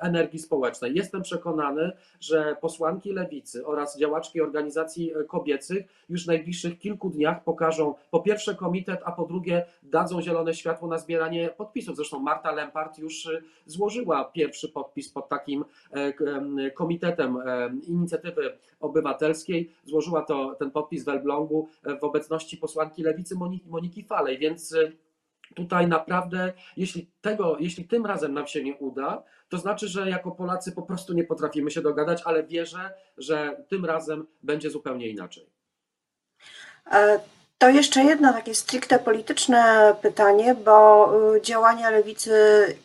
energii 0.01 0.39
społecznej. 0.39 0.95
Jestem 0.95 1.23
przekonany, 1.23 1.93
że 2.21 2.57
posłanki 2.61 3.13
lewicy 3.13 3.67
oraz 3.67 3.99
działaczki 3.99 4.41
organizacji 4.41 5.13
kobiecych 5.29 5.87
już 6.09 6.25
w 6.25 6.27
najbliższych 6.27 6.79
kilku 6.79 7.11
dniach 7.11 7.45
pokażą 7.45 7.95
po 8.11 8.21
pierwsze 8.21 8.55
komitet, 8.55 9.01
a 9.05 9.13
po 9.13 9.27
drugie 9.27 9.65
dadzą 9.83 10.23
zielone 10.23 10.55
światło 10.55 10.89
na 10.89 10.99
zbieranie 10.99 11.49
podpisów. 11.57 11.97
Zresztą 11.97 12.19
Marta 12.19 12.53
Lempart 12.53 12.99
już 12.99 13.27
y, 13.27 13.43
złożyła 13.67 14.25
pierwszy 14.25 14.69
podpis 14.69 15.13
pod 15.13 15.29
takim 15.29 15.65
e, 15.91 16.71
komitetem 16.71 17.39
inicjatywy 17.89 18.53
obywatelskiej 18.81 19.12
Obywatelskiej. 19.13 19.73
Złożyła 19.85 20.23
to 20.23 20.55
ten 20.55 20.71
podpis 20.71 21.05
w 21.05 21.09
Elblągu 21.09 21.69
e, 21.85 21.97
w 21.99 22.05
obecności 22.05 22.57
posłanki 22.57 23.03
lewicy 23.03 23.37
Moniki, 23.37 23.69
Moniki 23.69 24.05
Falej, 24.05 24.39
więc 24.39 24.75
e, 24.75 24.93
tutaj 25.55 25.89
naprawdę, 25.89 26.53
jeśli, 26.77 27.11
tego, 27.21 27.57
jeśli 27.61 27.85
tym 27.85 28.07
razem 28.07 28.35
nam 28.35 28.47
się 28.47 28.65
nie 28.65 28.77
uda, 28.77 29.23
to 29.49 29.59
znaczy, 29.59 29.89
że 29.89 30.11
jako 30.11 30.31
Polacy 30.31 30.73
po 30.73 30.83
prostu 30.83 31.13
nie 31.13 31.25
potrafimy 31.25 31.71
się 31.71 31.81
dogadać, 31.83 32.23
ale 32.25 32.45
wierzę, 32.45 32.95
że 33.19 33.65
tym 33.69 33.85
razem 33.85 34.27
będzie 34.43 34.71
zupełnie 34.71 35.09
inaczej. 35.09 35.47
E, 36.93 37.21
to 37.63 37.69
jeszcze 37.69 38.05
jedno 38.05 38.33
takie 38.33 38.55
stricte 38.55 38.99
polityczne 38.99 39.95
pytanie, 40.03 40.55
bo 40.55 41.11
y, 41.37 41.43
działania 41.43 41.91
lewicy 41.91 42.33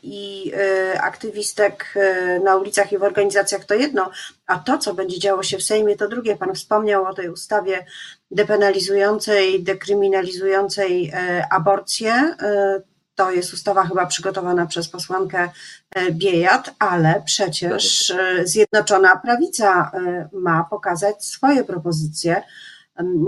i 0.03 0.51
y, 0.93 1.01
aktywistek 1.01 1.93
y, 1.95 2.39
na 2.43 2.55
ulicach 2.55 2.91
i 2.91 2.97
w 2.97 3.03
organizacjach 3.03 3.65
to 3.65 3.73
jedno, 3.73 4.11
a 4.47 4.59
to, 4.59 4.77
co 4.77 4.93
będzie 4.93 5.19
działo 5.19 5.43
się 5.43 5.57
w 5.57 5.63
Sejmie, 5.63 5.95
to 5.95 6.07
drugie. 6.07 6.35
Pan 6.35 6.55
wspomniał 6.55 7.05
o 7.05 7.13
tej 7.13 7.29
ustawie 7.29 7.85
depenalizującej, 8.31 9.63
dekryminalizującej 9.63 11.11
aborcję. 11.51 12.35
To 13.15 13.31
jest 13.31 13.53
ustawa 13.53 13.83
chyba 13.83 14.05
przygotowana 14.05 14.65
przez 14.65 14.89
posłankę 14.89 15.49
Biejat, 16.11 16.73
ale 16.79 17.21
przecież 17.25 18.13
Zjednoczona 18.43 19.15
Prawica 19.15 19.91
ma 20.33 20.67
pokazać 20.69 21.25
swoje 21.25 21.63
propozycje 21.63 22.43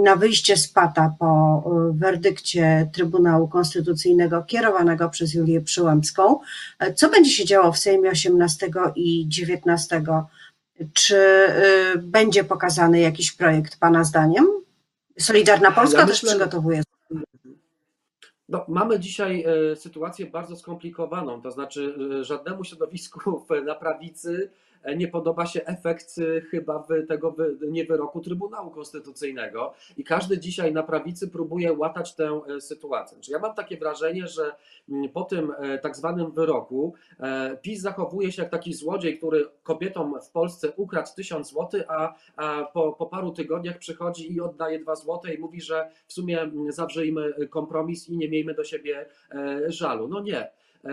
na 0.04 0.16
wyjście 0.16 0.58
z 0.58 0.68
pata 0.68 1.16
po 1.20 1.64
e, 1.66 1.98
werdykcie 1.98 2.90
Trybunału 2.94 3.48
Konstytucyjnego 3.48 4.44
kierowanego 4.44 5.10
przez 5.10 5.34
Julię 5.34 5.62
Przyłębską. 5.62 6.40
E, 6.80 6.94
co 6.94 7.10
będzie 7.10 7.32
się 7.32 7.46
działo 7.46 7.72
w 7.72 7.80
Sejmie 7.80 8.10
18 8.10 8.70
i 8.96 9.26
19? 9.28 10.04
Czy 10.94 11.18
e, 11.18 11.98
będzie 11.98 12.44
pokazany 12.44 13.00
jakiś 13.00 13.32
projekt 13.32 13.80
Pana 13.80 14.04
zdaniem? 14.04 14.46
Solidarna 15.20 15.72
Polska 15.72 16.00
ja 16.00 16.08
też 16.08 16.24
myślę, 16.24 16.30
przygotowuje. 16.30 16.84
No, 18.50 18.66
mamy 18.68 19.00
dzisiaj 19.00 19.46
sytuację 19.76 20.26
bardzo 20.26 20.56
skomplikowaną, 20.56 21.42
to 21.42 21.52
znaczy 21.52 21.96
żadnemu 22.22 22.64
środowisku 22.64 23.46
na 23.66 23.76
prawicy 23.76 24.50
E, 24.84 24.96
nie 24.96 25.08
podoba 25.08 25.46
się 25.46 25.66
efekt 25.66 26.16
e, 26.18 26.42
chyba 26.42 26.88
tego 27.08 27.36
nie 27.68 27.86
wyroku 27.86 28.22
Trybunału 28.22 28.72
Konstytucyjnego 28.72 29.74
i 29.98 30.04
każdy 30.04 30.40
dzisiaj 30.40 30.74
na 30.74 30.84
prawicy 30.84 31.28
próbuje 31.28 31.74
łatać 31.74 32.16
tę 32.16 32.42
e, 32.48 32.62
sytuację. 32.62 33.18
Czy 33.22 33.32
ja 33.32 33.40
mam 33.40 33.56
takie 33.56 33.78
wrażenie, 33.78 34.28
że 34.28 34.52
mm, 34.90 35.10
po 35.10 35.24
tym 35.24 35.54
tak 35.82 35.96
zwanym 35.96 36.32
wyroku 36.32 36.94
PiS 37.62 37.82
zachowuje 37.82 38.32
się 38.32 38.42
jak 38.42 38.52
taki 38.52 38.74
złodziej, 38.74 39.18
który 39.18 39.46
kobietom 39.64 40.16
w 40.24 40.30
Polsce 40.30 40.72
ukradł 40.76 41.10
tysiąc 41.16 41.50
złotych, 41.50 41.84
a, 41.88 42.16
po, 42.74 42.94
po 42.94 43.06
paru 43.06 43.32
tygodniach 43.32 43.78
przychodzi 43.78 44.34
i 44.34 44.42
oddaje 44.42 44.80
dwa 44.80 44.96
złote 44.96 45.34
i 45.34 45.40
mówi, 45.40 45.62
że 45.62 45.90
w 46.08 46.14
sumie 46.14 46.42
mm, 46.42 46.72
zawrzyjmy 46.72 47.48
kompromis 47.50 48.10
i 48.10 48.18
nie 48.18 48.28
miejmy 48.40 48.54
do 48.54 48.64
siebie 48.64 49.06
żalu. 49.68 50.08
No 50.08 50.22
nie. 50.22 50.52
E, 50.86 50.92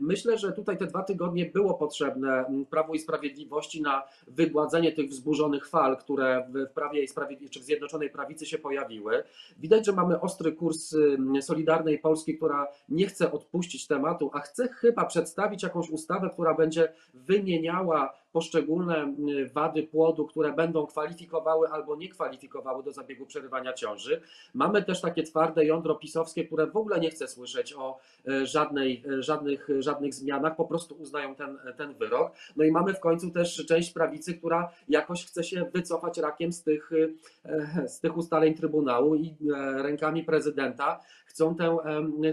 myślę, 0.00 0.38
że 0.38 0.52
tutaj 0.52 0.78
te 0.78 0.86
dwa 0.86 1.02
tygodnie 1.02 1.46
było 1.46 1.74
potrzebne 1.74 2.44
Prawu 2.70 2.94
i 2.94 2.98
Sprawiedliwości 2.98 3.82
na 3.82 4.02
wygładzenie 4.28 4.92
tych 4.92 5.08
wzburzonych 5.08 5.68
fal, 5.68 5.96
które 5.96 6.48
w 6.48 6.72
Prawie 6.74 7.02
i 7.02 7.08
Sprawiedliwości, 7.08 7.58
czy 7.58 7.60
w 7.60 7.66
Zjednoczonej 7.66 8.10
Prawicy 8.10 8.46
się 8.46 8.58
pojawiły. 8.58 9.22
Widać, 9.58 9.86
że 9.86 9.92
mamy 9.92 10.20
ostry 10.20 10.52
kurs 10.52 10.96
Solidarnej 11.40 11.98
Polski, 11.98 12.36
która 12.36 12.66
nie 12.88 13.06
chce 13.06 13.32
odpuścić 13.32 13.86
tematu, 13.86 14.30
a 14.32 14.40
chce 14.40 14.68
chyba 14.68 15.04
przedstawić 15.04 15.62
jakąś 15.62 15.90
ustawę, 15.90 16.30
która 16.32 16.54
będzie 16.54 16.92
wymieniała 17.14 18.14
poszczególne 18.32 19.14
y, 19.28 19.50
wady 19.54 19.82
płodu, 19.82 20.26
które 20.26 20.52
będą 20.52 20.86
kwalifikowały 20.86 21.68
albo 21.68 21.96
nie 21.96 22.08
kwalifikowały 22.08 22.82
do 22.82 22.92
zabiegu 22.92 23.26
przerywania 23.26 23.72
ciąży. 23.72 24.20
Mamy 24.54 24.82
też 24.82 25.00
takie 25.00 25.22
twarde 25.22 25.64
jądro 25.64 25.94
pisowskie, 25.94 26.44
które 26.44 26.66
w 26.66 26.76
ogóle 26.76 27.00
nie 27.00 27.10
chce 27.10 27.28
słyszeć 27.28 27.74
o 27.74 27.98
y, 28.28 28.46
żadnej, 28.46 29.04
y, 29.06 29.22
żadnych, 29.22 29.68
żadnych 29.78 30.14
zmianach, 30.14 30.56
po 30.56 30.64
prostu 30.64 30.94
uznają 30.94 31.34
ten, 31.34 31.58
ten 31.76 31.94
wyrok. 31.94 32.32
No 32.56 32.64
i 32.64 32.70
mamy 32.70 32.94
w 32.94 33.00
końcu 33.00 33.30
też 33.30 33.66
część 33.66 33.92
prawicy, 33.92 34.34
która 34.34 34.72
jakoś 34.88 35.26
chce 35.26 35.44
się 35.44 35.64
wycofać 35.74 36.18
rakiem 36.18 36.52
z 36.52 36.62
tych, 36.62 36.90
z 37.86 38.00
tych 38.00 38.16
ustaleń 38.16 38.54
Trybunału 38.54 39.14
i 39.14 39.36
rękami 39.76 40.24
prezydenta 40.24 41.00
chcą 41.28 41.54
tę, 41.54 41.76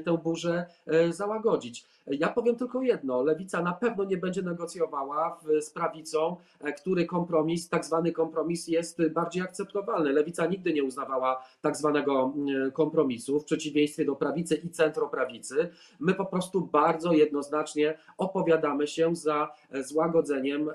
tę 0.05 0.17
burzę 0.23 0.65
załagodzić. 1.09 1.85
Ja 2.07 2.29
powiem 2.29 2.55
tylko 2.55 2.81
jedno: 2.81 3.23
lewica 3.23 3.61
na 3.61 3.73
pewno 3.73 4.03
nie 4.03 4.17
będzie 4.17 4.41
negocjowała 4.41 5.39
z 5.61 5.69
prawicą, 5.69 6.35
e, 6.61 6.73
który 6.73 7.05
kompromis, 7.05 7.69
tak 7.69 7.85
zwany 7.85 8.11
kompromis 8.11 8.67
jest 8.67 9.07
bardziej 9.07 9.43
akceptowalny. 9.43 10.13
Lewica 10.13 10.45
nigdy 10.45 10.73
nie 10.73 10.83
uznawała 10.83 11.43
tak 11.61 11.77
zwanego 11.77 12.33
mm, 12.35 12.71
kompromisu, 12.71 13.39
w 13.39 13.45
przeciwieństwie 13.45 14.05
do 14.05 14.15
prawicy 14.15 14.55
i 14.55 14.69
centroprawicy. 14.69 15.69
My 15.99 16.13
po 16.13 16.25
prostu 16.25 16.61
bardzo 16.61 17.13
jednoznacznie 17.13 17.97
opowiadamy 18.17 18.87
się 18.87 19.15
za 19.15 19.51
e, 19.71 19.83
złagodzeniem 19.83 20.69
e, 20.69 20.73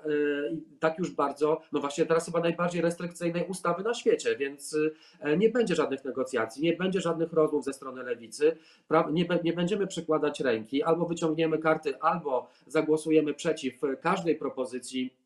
tak 0.81 0.99
już 0.99 1.11
bardzo, 1.11 1.61
no 1.73 1.81
właśnie 1.81 2.07
teraz 2.07 2.27
chyba 2.27 2.41
najbardziej 2.41 2.83
restrykcyjnej 2.83 3.47
ustawy 3.49 3.83
na 3.83 3.95
świecie, 3.95 4.37
więc 4.37 4.77
nie 5.39 5.49
będzie 5.49 5.75
żadnych 5.75 6.05
negocjacji, 6.05 6.63
nie 6.63 6.73
będzie 6.77 7.01
żadnych 7.01 7.33
rozmów 7.33 7.65
ze 7.65 7.73
strony 7.73 8.03
lewicy, 8.03 8.10
nie, 9.13 9.27
nie 9.45 9.53
będziemy 9.53 9.87
przykładać 9.87 10.41
ręki 10.41 10.83
albo 10.83 11.07
wyciągniemy 11.07 11.59
karty 11.59 12.01
albo 12.01 12.49
zagłosujemy 12.67 13.35
przeciw 13.35 13.81
każdej 14.01 14.37
propozycji 14.37 15.21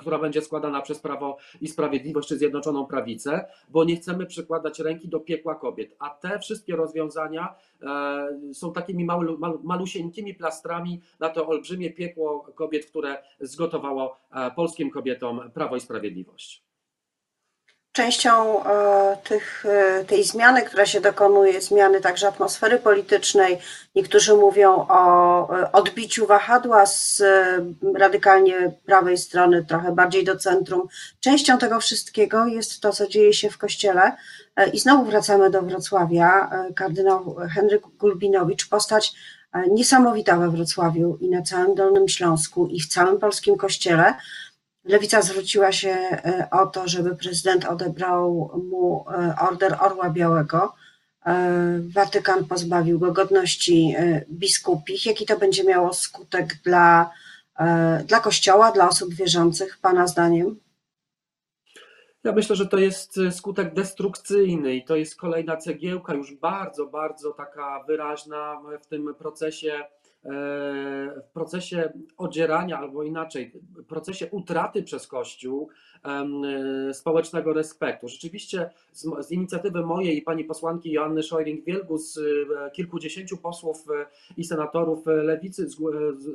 która 0.00 0.18
będzie 0.18 0.42
składana 0.42 0.82
przez 0.82 0.98
Prawo 0.98 1.36
i 1.60 1.68
Sprawiedliwość 1.68 2.28
czy 2.28 2.38
Zjednoczoną 2.38 2.86
Prawicę, 2.86 3.44
bo 3.68 3.84
nie 3.84 3.96
chcemy 3.96 4.26
przykładać 4.26 4.78
ręki 4.78 5.08
do 5.08 5.20
piekła 5.20 5.54
kobiet. 5.54 5.96
A 5.98 6.10
te 6.10 6.38
wszystkie 6.38 6.76
rozwiązania 6.76 7.54
e, 7.82 8.54
są 8.54 8.72
takimi 8.72 9.04
malu, 9.04 9.38
malusieńkimi 9.62 10.34
plastrami 10.34 11.00
na 11.20 11.28
to 11.28 11.46
olbrzymie 11.46 11.90
piekło 11.90 12.40
kobiet, 12.54 12.86
które 12.86 13.22
zgotowało 13.40 14.16
e, 14.32 14.50
polskim 14.50 14.90
kobietom 14.90 15.50
Prawo 15.54 15.76
i 15.76 15.80
Sprawiedliwość. 15.80 16.69
Częścią 17.92 18.64
e, 18.64 19.16
tych, 19.24 19.64
e, 19.66 20.04
tej 20.04 20.24
zmiany, 20.24 20.62
która 20.62 20.86
się 20.86 21.00
dokonuje, 21.00 21.60
zmiany 21.60 22.00
także 22.00 22.28
atmosfery 22.28 22.78
politycznej, 22.78 23.58
niektórzy 23.94 24.34
mówią 24.34 24.86
o 24.88 25.58
e, 25.58 25.72
odbiciu 25.72 26.26
wahadła 26.26 26.86
z 26.86 27.22
radykalnie 27.94 28.72
prawej 28.86 29.18
strony, 29.18 29.64
trochę 29.64 29.94
bardziej 29.94 30.24
do 30.24 30.36
centrum. 30.36 30.88
Częścią 31.20 31.58
tego 31.58 31.80
wszystkiego 31.80 32.46
jest 32.46 32.80
to, 32.80 32.92
co 32.92 33.08
dzieje 33.08 33.32
się 33.32 33.50
w 33.50 33.58
kościele. 33.58 34.16
I 34.72 34.78
znowu 34.78 35.04
wracamy 35.04 35.50
do 35.50 35.62
Wrocławia. 35.62 36.50
Kardynał 36.76 37.36
Henryk 37.54 37.82
Gulbinowicz, 37.98 38.68
postać 38.68 39.12
niesamowita 39.70 40.36
we 40.36 40.50
Wrocławiu 40.50 41.18
i 41.20 41.30
na 41.30 41.42
całym 41.42 41.74
Dolnym 41.74 42.08
Śląsku 42.08 42.66
i 42.66 42.80
w 42.80 42.88
całym 42.88 43.18
polskim 43.18 43.56
kościele 43.56 44.14
Lewica 44.84 45.22
zwróciła 45.22 45.72
się 45.72 45.90
e, 45.90 46.48
o 46.50 46.66
to, 46.66 46.88
żeby 46.88 47.16
prezydent 47.16 47.64
odebrał 47.64 48.50
mu 48.70 49.04
e, 49.10 49.34
order 49.50 49.76
Orła 49.80 50.10
Białego. 50.10 50.74
E, 51.26 51.80
Watykan 51.94 52.44
pozbawił 52.44 52.98
go 52.98 53.12
godności 53.12 53.94
biskupich. 54.30 55.06
Jaki 55.06 55.26
to 55.26 55.38
będzie 55.38 55.64
miało 55.64 55.92
skutek 55.92 56.54
dla, 56.64 57.10
dla 58.04 58.20
Kościoła, 58.20 58.72
dla 58.72 58.88
osób 58.88 59.14
wierzących, 59.14 59.78
Pana 59.82 60.06
zdaniem? 60.06 60.60
Ja 62.24 62.32
myślę, 62.32 62.56
że 62.56 62.66
to 62.66 62.78
jest 62.78 63.20
skutek 63.30 63.74
destrukcyjny 63.74 64.74
i 64.74 64.84
to 64.84 64.96
jest 64.96 65.16
kolejna 65.16 65.56
cegiełka, 65.56 66.14
już 66.14 66.34
bardzo, 66.34 66.86
bardzo 66.86 67.32
taka 67.32 67.84
wyraźna 67.86 68.60
w 68.82 68.86
tym 68.86 69.14
procesie, 69.14 69.84
w 70.24 71.30
procesie 71.32 71.92
odzierania, 72.16 72.78
albo 72.78 73.02
inaczej, 73.02 73.52
w 73.76 73.84
procesie 73.84 74.28
utraty 74.30 74.82
przez 74.82 75.06
Kościół 75.06 75.68
e, 76.04 76.94
społecznego 76.94 77.52
respektu. 77.52 78.08
Rzeczywiście 78.08 78.70
z, 78.92 79.26
z 79.26 79.30
inicjatywy 79.32 79.82
mojej 79.82 80.18
i 80.18 80.22
pani 80.22 80.44
posłanki 80.44 80.92
Joanny 80.92 81.20
Szojring-Wielgus, 81.22 82.18
y, 82.20 82.46
kilkudziesięciu 82.72 83.36
posłów 83.36 83.84
i 84.36 84.44
senatorów 84.44 85.06
lewicy 85.06 85.68
z- 85.68 85.76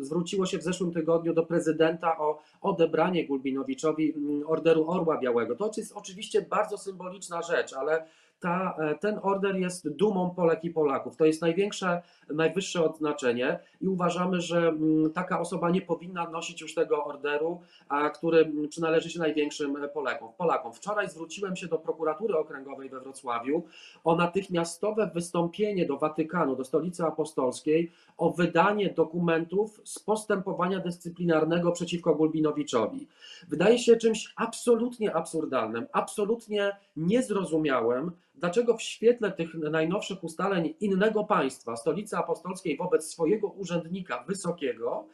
zwróciło 0.01 0.45
się 0.45 0.57
w 0.57 0.63
zeszłym 0.63 0.91
tygodniu 0.93 1.33
do 1.33 1.43
prezydenta 1.43 2.17
o 2.17 2.41
odebranie 2.61 3.27
Gulbinowiczowi 3.27 4.13
mm, 4.15 4.43
Orderu 4.47 4.89
Orła 4.91 5.17
Białego. 5.17 5.55
To 5.55 5.71
jest 5.77 5.91
oczywiście 5.95 6.41
bardzo 6.41 6.77
symboliczna 6.77 7.41
rzecz, 7.41 7.73
ale 7.73 8.05
ta, 8.45 8.75
e, 8.79 8.95
ten 8.95 9.19
order 9.23 9.55
jest 9.55 9.89
dumą 9.89 10.29
Polek 10.29 10.63
i 10.63 10.69
Polaków. 10.69 11.17
To 11.17 11.25
jest 11.25 11.41
największe, 11.41 12.01
najwyższe 12.29 12.83
odznaczenie 12.83 13.59
i 13.81 13.87
uważamy, 13.87 14.41
że 14.41 14.57
mm, 14.57 15.11
taka 15.13 15.39
osoba 15.39 15.69
nie 15.69 15.81
powinna 15.81 16.29
nosić 16.29 16.61
już 16.61 16.75
tego 16.75 17.05
orderu, 17.05 17.61
który 18.13 18.39
mm, 18.39 18.67
przynależy 18.67 19.09
się 19.09 19.19
największym 19.19 19.77
Polakom. 19.93 20.29
Polakom. 20.37 20.73
Wczoraj 20.73 21.09
zwróciłem 21.09 21.55
się 21.55 21.67
do 21.67 21.77
prokuratury 21.77 22.37
okręgowej 22.37 22.89
we 22.89 22.99
Wrocławiu 22.99 23.63
o 24.03 24.15
natychmiastowe 24.15 25.11
wystąpienie 25.13 25.85
do 25.85 25.97
Watykanu, 25.97 26.55
do 26.55 26.63
stolicy 26.63 27.03
apostolskiej 27.03 27.91
o 28.17 28.29
wydanie 28.29 28.89
dokumentów 28.89 29.81
z 29.83 29.99
postępowania 29.99 30.79
dyscyplinarnego 30.79 31.71
przeciwko 31.71 32.15
Gulbinowiczowi. 32.15 33.07
Wydaje 33.47 33.79
się 33.79 33.95
czymś 33.95 34.33
absolutnie 34.35 35.15
absurdalnym, 35.15 35.85
absolutnie 35.91 36.77
niezrozumiałym, 36.97 38.11
dlaczego 38.37 38.77
w 38.77 38.81
świetle 38.81 39.31
tych 39.31 39.53
najnowszych 39.53 40.23
ustaleń 40.23 40.73
innego 40.79 41.23
państwa, 41.23 41.75
stolicy 41.75 42.17
apostolskiej 42.17 42.77
wobec 42.77 43.11
swojego 43.11 43.47
urzędnika 43.47 44.23
wysokiego, 44.27 45.07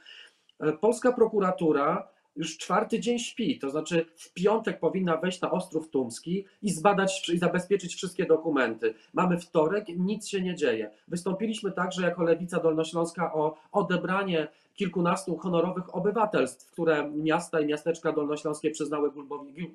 e, 0.59 0.73
polska 0.73 1.11
prokuratura 1.11 2.07
już 2.35 2.57
czwarty 2.57 2.99
dzień 2.99 3.19
śpi, 3.19 3.59
to 3.59 3.69
znaczy 3.69 4.05
w 4.15 4.33
piątek 4.33 4.79
powinna 4.79 5.17
wejść 5.17 5.41
na 5.41 5.51
Ostrów 5.51 5.89
Tumski 5.89 6.45
i 6.61 6.71
zbadać 6.71 7.29
i 7.29 7.37
zabezpieczyć 7.37 7.95
wszystkie 7.95 8.25
dokumenty. 8.25 8.93
Mamy 9.13 9.39
wtorek, 9.39 9.85
nic 9.97 10.27
się 10.27 10.41
nie 10.41 10.55
dzieje. 10.55 10.91
Wystąpiliśmy 11.07 11.71
także 11.71 12.01
jako 12.01 12.23
Lewica 12.23 12.59
Dolnośląska 12.59 13.33
o 13.33 13.57
odebranie 13.71 14.47
kilkunastu 14.75 15.37
honorowych 15.37 15.95
obywatelstw, 15.95 16.71
które 16.71 17.11
miasta 17.11 17.59
i 17.59 17.65
miasteczka 17.65 18.11
dolnośląskie 18.11 18.71
przyznały 18.71 19.11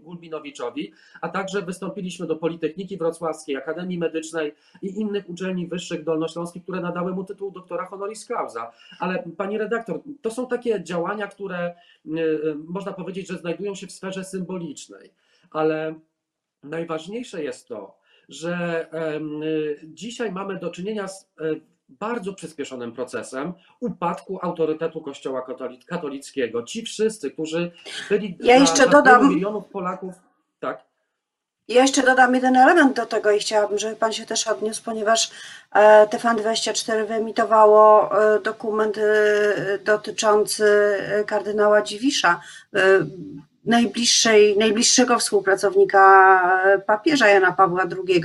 Gulbinowiczowi, 0.02 0.92
a 1.20 1.28
także 1.28 1.62
wystąpiliśmy 1.62 2.26
do 2.26 2.36
Politechniki 2.36 2.96
Wrocławskiej, 2.96 3.56
Akademii 3.56 3.98
Medycznej 3.98 4.54
i 4.82 5.00
innych 5.00 5.30
uczelni 5.30 5.66
wyższych 5.66 6.04
dolnośląskich, 6.04 6.62
które 6.62 6.80
nadały 6.80 7.14
mu 7.14 7.24
tytuł 7.24 7.50
doktora 7.50 7.86
honoris 7.86 8.26
causa. 8.26 8.72
Ale 9.00 9.22
pani 9.36 9.58
redaktor, 9.58 10.00
to 10.22 10.30
są 10.30 10.46
takie 10.46 10.82
działania, 10.82 11.26
które 11.26 11.74
y, 12.06 12.10
y, 12.18 12.54
można 12.54 12.92
powiedzieć, 12.92 13.28
że 13.28 13.38
znajdują 13.38 13.74
się 13.74 13.86
w 13.86 13.92
sferze 13.92 14.24
symbolicznej, 14.24 15.10
ale 15.50 15.94
najważniejsze 16.62 17.44
jest 17.44 17.68
to, 17.68 17.98
że 18.28 18.86
y, 19.42 19.86
dzisiaj 19.86 20.32
mamy 20.32 20.58
do 20.58 20.70
czynienia 20.70 21.08
z 21.08 21.32
e, 21.40 21.44
bardzo 21.88 22.33
przyspieszonym 22.33 22.93
procesem 22.93 23.52
upadku 23.81 24.38
autorytetu 24.43 25.00
Kościoła 25.00 25.47
katoli- 25.49 25.85
katolickiego. 25.87 26.62
Ci 26.62 26.83
wszyscy, 26.83 27.31
którzy 27.31 27.73
byli 28.11 28.38
Ja 28.40 28.57
jeszcze 28.57 28.88
dodam- 28.88 29.28
milionów 29.28 29.66
Polaków, 29.69 30.14
tak, 30.61 30.85
Ja 31.69 31.83
jeszcze 31.83 32.02
dodam 32.02 32.35
jeden 32.35 32.57
element 32.57 32.97
do 32.97 33.07
tego 33.07 33.31
i 33.31 33.38
chciałabym, 33.38 33.78
żeby 33.78 33.97
Pan 33.97 34.12
się 34.12 34.26
też 34.26 34.47
odniósł, 34.47 34.83
ponieważ 34.85 35.31
e, 35.75 36.07
TVN24 36.07 37.07
wyemitowało 37.07 38.11
e, 38.35 38.40
dokument 38.40 38.99
e, 38.99 39.78
dotyczący 39.85 40.64
kardynała 41.27 41.83
Dziwisza, 41.83 42.40
najbliższej, 43.66 44.59
najbliższego 44.59 45.18
współpracownika 45.18 46.62
e, 46.64 46.79
papieża 46.79 47.29
Jana 47.29 47.52
Pawła 47.52 47.83
II. 47.83 48.22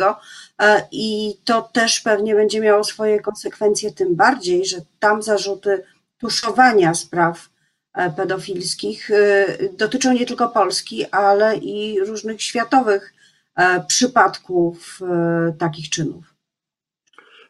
E, 0.62 0.88
I 0.92 1.36
to 1.46 1.62
też 1.62 2.00
pewnie 2.00 2.36
będzie 2.36 2.62
miało 2.62 2.84
swoje 2.84 3.20
konsekwencje, 3.20 3.92
tym 3.92 4.16
bardziej, 4.16 4.66
że 4.66 4.78
tam 5.00 5.22
zarzuty 5.22 5.84
tuszowania 6.18 6.94
spraw 6.94 7.50
e, 7.94 8.12
pedofilskich 8.12 9.10
dotyczą 9.78 10.14
nie 10.14 10.26
tylko 10.26 10.50
Polski, 10.50 11.06
ale 11.06 11.58
i 11.58 12.00
różnych 12.00 12.42
światowych 12.42 13.14
przypadków 13.88 15.00
takich 15.60 15.90
czynów. 15.90 16.31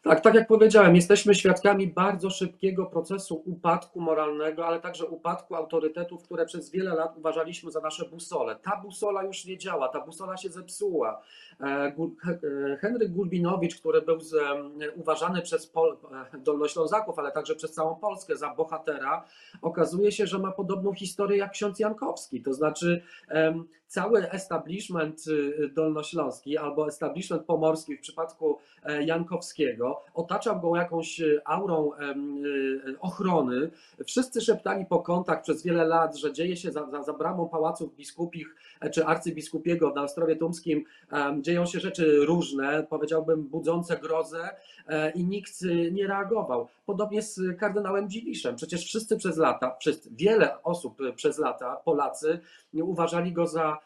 Tak, 0.03 0.21
tak 0.21 0.35
jak 0.35 0.47
powiedziałem, 0.47 0.95
jesteśmy 0.95 1.35
świadkami 1.35 1.87
bardzo 1.87 2.29
szybkiego 2.29 2.85
procesu 2.85 3.41
upadku 3.45 4.01
moralnego, 4.01 4.67
ale 4.67 4.79
także 4.79 5.05
upadku 5.05 5.55
autorytetów, 5.55 6.23
które 6.23 6.45
przez 6.45 6.71
wiele 6.71 6.95
lat 6.95 7.17
uważaliśmy 7.17 7.71
za 7.71 7.81
nasze 7.81 8.05
busole. 8.05 8.55
Ta 8.55 8.81
busola 8.83 9.23
już 9.23 9.45
nie 9.45 9.57
działa, 9.57 9.89
ta 9.89 10.05
busola 10.05 10.37
się 10.37 10.49
zepsuła. 10.49 11.21
E, 11.59 11.65
e, 11.65 12.77
Henryk 12.77 13.11
Gulbinowicz, 13.11 13.79
który 13.79 14.01
był 14.01 14.15
em, 14.15 14.71
uważany 14.95 15.41
przez 15.41 15.67
Pol, 15.67 15.97
e, 16.33 16.37
Dolnoślązaków, 16.37 17.19
ale 17.19 17.31
także 17.31 17.55
przez 17.55 17.71
całą 17.71 17.95
Polskę 17.95 18.37
za 18.37 18.49
bohatera, 18.49 19.25
okazuje 19.61 20.11
się, 20.11 20.27
że 20.27 20.39
ma 20.39 20.51
podobną 20.51 20.93
historię 20.93 21.37
jak 21.37 21.51
ksiądz 21.51 21.79
Jankowski. 21.79 22.41
To 22.41 22.53
znaczy 22.53 23.03
cały 23.91 24.31
establishment 24.31 25.27
y, 25.27 25.69
dolnośląski 25.73 26.57
albo 26.57 26.87
establishment 26.87 27.43
pomorski 27.43 27.97
w 27.97 28.01
przypadku 28.01 28.57
e, 28.83 29.03
Jankowskiego 29.03 30.03
otaczał 30.13 30.59
go 30.59 30.75
jakąś 30.75 31.21
e, 31.21 31.41
aurą 31.45 31.91
y, 31.93 32.99
ochrony. 32.99 33.71
Wszyscy 34.05 34.41
szeptali 34.41 34.85
po 34.85 34.99
kątach 34.99 35.41
przez 35.41 35.63
wiele 35.63 35.85
lat, 35.85 36.17
że 36.17 36.33
dzieje 36.33 36.57
się 36.57 36.71
za, 36.71 36.89
za, 36.89 37.03
za 37.03 37.13
bramą 37.13 37.49
pałaców 37.49 37.95
biskupich 37.95 38.55
e, 38.81 38.89
czy 38.89 39.05
arcybiskupiego 39.05 39.93
na 39.93 40.03
Ostrowie 40.03 40.35
Tumskim. 40.35 40.83
Dzieją 41.41 41.65
się 41.65 41.79
rzeczy 41.79 42.25
różne, 42.25 42.87
powiedziałbym 42.89 43.43
budzące 43.43 43.97
grozę 43.97 44.49
e, 44.87 45.11
i 45.11 45.25
nikt 45.25 45.61
y, 45.61 45.91
nie 45.91 46.07
reagował. 46.07 46.67
Podobnie 46.85 47.21
z 47.21 47.39
kardynałem 47.59 48.09
Dziwiszem. 48.09 48.55
Przecież 48.55 48.85
wszyscy 48.85 49.17
przez 49.17 49.37
lata, 49.37 49.75
wszyscy, 49.79 50.09
wiele 50.11 50.63
osób 50.63 51.01
y, 51.01 51.13
przez 51.13 51.37
lata, 51.37 51.75
Polacy, 51.75 52.39
uważali 52.73 53.31
go 53.31 53.47
za 53.47 53.77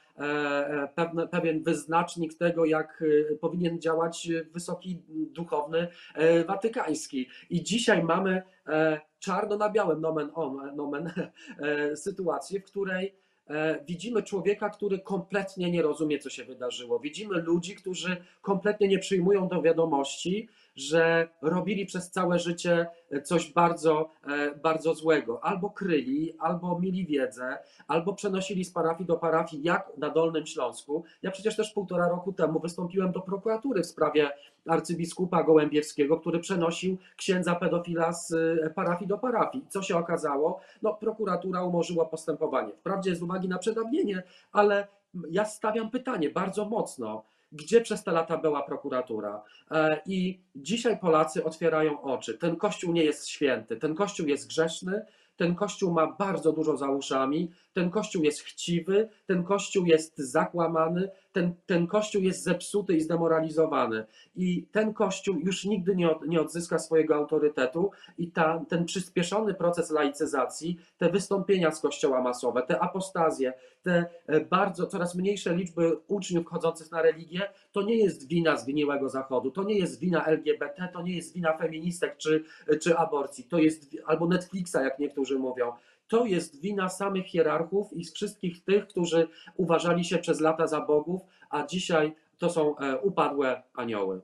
pewne, 0.96 1.28
pewien 1.28 1.64
wyznacznik 1.64 2.38
tego, 2.38 2.66
jak 2.66 3.04
e, 3.32 3.36
powinien 3.36 3.82
działać 3.82 4.30
e, 4.30 4.44
wysoki 4.44 5.02
duchowny 5.10 5.88
e, 6.14 6.44
watykański. 6.44 7.28
I 7.50 7.64
dzisiaj 7.64 8.04
mamy 8.04 8.42
e, 8.68 9.02
czarno 9.20 9.58
na 9.58 9.70
białym 9.70 10.02
nomen, 10.02 10.30
omen, 10.34 10.76
nomen 10.76 11.12
e, 11.60 11.96
sytuację, 11.96 12.60
w 12.60 12.64
której 12.64 13.16
e, 13.48 13.86
widzimy 13.86 14.24
człowieka, 14.24 14.70
który 14.70 15.00
kompletnie 15.00 15.72
nie 15.72 15.82
rozumie, 15.82 16.20
co 16.20 16.30
się 16.30 16.44
wydarzyło. 16.44 17.00
Widzimy 17.00 17.42
ludzi, 17.42 17.76
którzy 17.76 18.18
kompletnie 18.42 18.88
nie 18.88 19.00
przyjmują 19.00 19.48
do 19.48 19.62
wiadomości, 19.62 20.50
że 20.76 21.28
robili 21.42 21.86
przez 21.86 22.12
całe 22.12 22.40
życie 22.40 22.88
coś 23.24 23.54
bardzo, 23.54 24.10
e, 24.28 24.56
bardzo 24.56 24.94
złego. 24.94 25.44
Albo 25.44 25.70
kryli, 25.70 26.34
albo 26.40 26.80
mieli 26.80 27.06
wiedzę, 27.06 27.58
albo 27.88 28.14
przenosili 28.14 28.66
z 28.66 28.72
parafii 28.72 29.08
do 29.08 29.16
parafii, 29.16 29.64
jak 29.64 29.92
na 29.98 30.10
Dolnym 30.10 30.46
Śląsku. 30.46 31.04
Ja 31.24 31.32
przecież 31.32 31.56
też 31.56 31.74
półtora 31.74 32.10
roku 32.10 32.34
temu 32.34 32.60
wystąpiłem 32.60 33.12
do 33.12 33.22
prokuratury 33.22 33.84
w 33.84 33.86
sprawie 33.86 34.30
arcybiskupa 34.68 35.44
Gołębiewskiego, 35.44 36.20
który 36.20 36.40
przenosił 36.40 36.98
księdza 37.16 37.56
pedofila 37.56 38.14
z 38.14 38.34
e, 38.34 38.70
parafii 38.70 39.08
do 39.08 39.18
parafii. 39.18 39.66
Co 39.70 39.82
się 39.82 39.98
okazało? 39.98 40.60
No, 40.82 40.94
prokuratura 40.94 41.64
umorzyła 41.64 42.06
postępowanie. 42.06 42.74
Wprawdzie 42.74 43.16
z 43.16 43.22
uwagi 43.22 43.48
na 43.48 43.58
przedawnienie, 43.58 44.24
ale 44.52 44.88
ja 45.32 45.46
stawiam 45.46 45.90
pytanie 45.90 46.30
bardzo 46.30 46.66
mocno. 46.66 47.24
Gdzie 47.56 47.82
przez 47.82 48.04
te 48.04 48.12
lata 48.12 48.38
była 48.38 48.64
prokuratura? 48.64 49.44
E, 49.72 50.02
I 50.06 50.40
dzisiaj 50.56 51.00
Polacy 51.00 51.44
otwierają 51.44 52.02
oczy. 52.02 52.38
Ten 52.38 52.56
kościół 52.56 52.94
nie 52.94 53.04
jest 53.04 53.28
święty, 53.28 53.78
ten 53.78 53.96
kościół 53.96 54.28
jest 54.28 54.48
grzeszny, 54.48 55.06
ten 55.38 55.56
kościół 55.56 55.94
ma 55.94 56.08
bardzo 56.08 56.52
dużo 56.52 56.78
za 56.78 56.90
uszami, 56.90 57.52
ten 57.74 57.90
kościół 57.90 58.24
jest 58.24 58.40
chciwy, 58.40 59.10
ten 59.26 59.44
kościół 59.44 59.86
jest 59.86 60.18
zakłamany, 60.18 61.10
ten, 61.36 61.54
ten 61.66 61.88
kościół 61.88 62.22
jest 62.22 62.44
zepsuty 62.44 62.94
i 62.94 63.02
zdemoralizowany. 63.02 64.06
I 64.36 64.68
ten 64.72 64.94
kościół 64.94 65.40
już 65.40 65.66
nigdy 65.66 65.96
nie, 65.96 66.12
od, 66.12 66.28
nie 66.28 66.42
odzyska 66.42 66.80
swojego 66.80 67.16
autorytetu, 67.16 67.92
i 68.18 68.32
ta, 68.32 68.66
ten 68.70 68.86
przyspieszony 68.86 69.54
proces 69.54 69.92
laicyzacji, 69.92 70.80
te 70.98 71.10
wystąpienia 71.10 71.72
z 71.72 71.80
kościoła 71.80 72.22
masowe, 72.22 72.64
te 72.68 72.80
apostazje, 72.80 73.54
te 73.84 74.06
e, 74.28 74.42
bardzo 74.42 74.88
coraz 74.88 75.16
mniejsze 75.16 75.56
liczby 75.56 75.98
uczniów 76.08 76.48
chodzących 76.48 76.92
na 76.92 77.02
religię, 77.02 77.42
to 77.72 77.82
nie 77.82 77.98
jest 77.98 78.28
wina 78.28 78.58
zgniłego 78.58 79.10
Zachodu, 79.10 79.52
to 79.52 79.64
nie 79.64 79.80
jest 79.80 80.00
wina 80.00 80.26
LGBT, 80.26 80.90
to 80.94 81.02
nie 81.02 81.16
jest 81.16 81.34
wina 81.34 81.58
feministek 81.58 82.18
czy, 82.18 82.44
czy 82.82 82.98
aborcji, 82.98 83.44
to 83.44 83.58
jest 83.58 83.98
albo 84.06 84.28
Netflixa, 84.28 84.76
jak 84.76 85.00
niektórzy 85.00 85.40
mówią. 85.40 85.72
To 86.08 86.26
jest 86.26 86.62
wina 86.62 86.90
samych 86.90 87.26
hierarchów 87.26 87.94
i 87.94 88.06
z 88.06 88.14
wszystkich 88.14 88.64
tych, 88.64 88.88
którzy 88.88 89.28
uważali 89.56 90.06
się 90.06 90.18
przez 90.18 90.40
lata 90.40 90.68
za 90.68 90.82
bogów, 90.82 91.22
a 91.50 91.66
dzisiaj 91.66 92.16
to 92.38 92.50
są 92.50 92.78
e, 92.78 92.98
upadłe 92.98 93.64
anioły. 93.74 94.22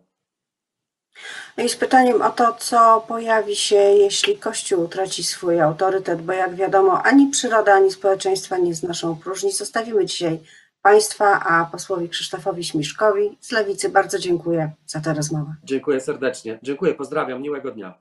No 1.58 1.64
i 1.64 1.70
z 1.70 1.76
pytaniem 1.76 2.22
o 2.22 2.30
to, 2.30 2.54
co 2.54 3.06
pojawi 3.08 3.56
się, 3.56 3.76
jeśli 3.76 4.38
Kościół 4.38 4.84
utraci 4.84 5.24
swój 5.24 5.62
autorytet, 5.62 6.22
bo 6.22 6.34
jak 6.34 6.56
wiadomo, 6.56 7.04
ani 7.04 7.28
przyroda, 7.28 7.74
ani 7.74 7.92
społeczeństwa 7.92 8.58
nie 8.58 8.74
znoszą 8.74 9.16
próżni. 9.16 9.52
Zostawimy 9.52 10.06
dzisiaj 10.06 10.40
Państwa, 10.82 11.40
a 11.40 11.66
posłowi 11.66 12.10
Krzysztofowi 12.10 12.64
Śmiszkowi 12.64 13.38
z 13.42 13.52
Lewicy 13.52 13.90
bardzo 13.90 14.20
dziękuję 14.20 14.72
za 14.86 15.02
tę 15.02 15.14
rozmowę. 15.14 15.56
Dziękuję 15.64 16.02
serdecznie. 16.02 16.60
Dziękuję, 16.64 16.94
pozdrawiam, 16.94 17.42
miłego 17.42 17.72
dnia. 17.72 17.94